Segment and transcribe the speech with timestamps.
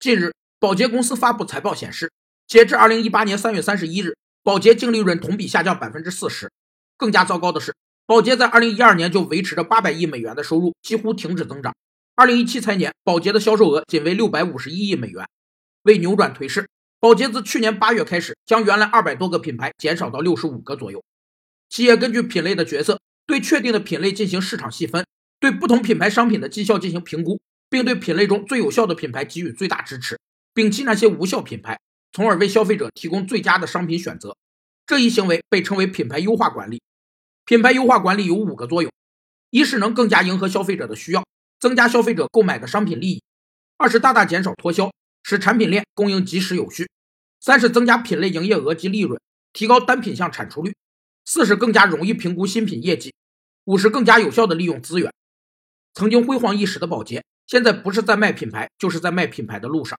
[0.00, 2.12] 近日，宝洁公司发布财报显示，
[2.46, 6.52] 截至二零一八年三月三十一日，宝洁净利润同比下降百分之四十。
[6.96, 7.74] 更加糟糕的是，
[8.06, 11.74] 宝洁在二零一二年就维持着八百亿美元的收入，几乎停止增长。
[12.14, 15.26] 二零一七财年，宝洁的销售额仅为六百五十一亿美元。
[15.82, 16.68] 为扭转颓势，
[17.00, 21.02] 宝洁自去年八月开始，将原来二百多个品牌减少到六十五个左右。
[21.68, 25.04] 企业根据品类的角色，对确定的品类进行市场细分，
[25.40, 27.40] 对不同品牌商品的绩效进行评估，
[27.70, 30.18] 并对品类中最有效的品牌给予最大支持，
[30.54, 31.78] 摒弃那些无效品牌，
[32.12, 34.36] 从而为消费者提供最佳的商品选择。
[34.86, 36.80] 这一行为被称为品牌优化管理。
[37.44, 38.92] 品牌优化管理有五个作用：
[39.50, 41.24] 一是能更加迎合消费者的需要，
[41.58, 43.22] 增加消费者购买的商品利益；
[43.76, 44.90] 二是大大减少脱销，
[45.22, 46.84] 使产品链供应及时有序；
[47.40, 49.20] 三是增加品类营业额及利润，
[49.52, 50.74] 提高单品项产出率。
[51.24, 53.12] 四是更加容易评估新品业绩，
[53.64, 55.12] 五是更加有效的利用资源。
[55.92, 59.98] 曾经辉煌一时的宝洁，现在不是在卖品牌，就是在卖品牌的路上。